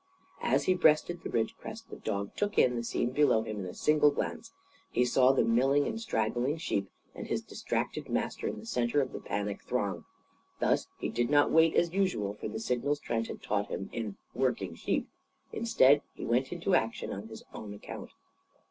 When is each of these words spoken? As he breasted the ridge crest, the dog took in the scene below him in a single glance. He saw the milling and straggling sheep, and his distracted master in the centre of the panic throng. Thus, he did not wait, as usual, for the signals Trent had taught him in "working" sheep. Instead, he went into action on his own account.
As 0.41 0.63
he 0.63 0.73
breasted 0.73 1.21
the 1.21 1.29
ridge 1.29 1.55
crest, 1.59 1.91
the 1.91 1.95
dog 1.95 2.31
took 2.35 2.57
in 2.57 2.75
the 2.75 2.83
scene 2.83 3.11
below 3.11 3.43
him 3.43 3.59
in 3.59 3.65
a 3.67 3.73
single 3.75 4.09
glance. 4.09 4.51
He 4.89 5.05
saw 5.05 5.31
the 5.31 5.43
milling 5.43 5.85
and 5.85 6.01
straggling 6.01 6.57
sheep, 6.57 6.89
and 7.13 7.27
his 7.27 7.43
distracted 7.43 8.09
master 8.09 8.47
in 8.47 8.57
the 8.57 8.65
centre 8.65 8.99
of 9.01 9.13
the 9.13 9.19
panic 9.19 9.61
throng. 9.61 10.05
Thus, 10.59 10.87
he 10.97 11.09
did 11.09 11.29
not 11.29 11.51
wait, 11.51 11.75
as 11.75 11.93
usual, 11.93 12.33
for 12.33 12.47
the 12.47 12.57
signals 12.59 12.99
Trent 12.99 13.27
had 13.27 13.43
taught 13.43 13.67
him 13.67 13.91
in 13.93 14.17
"working" 14.33 14.73
sheep. 14.73 15.07
Instead, 15.53 16.01
he 16.15 16.25
went 16.25 16.51
into 16.51 16.73
action 16.73 17.11
on 17.13 17.27
his 17.27 17.43
own 17.53 17.71
account. 17.71 18.09